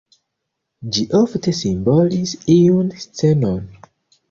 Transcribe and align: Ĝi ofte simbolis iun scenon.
Ĝi 0.95 1.03
ofte 1.19 1.53
simbolis 1.59 2.35
iun 2.57 2.91
scenon. 3.07 3.65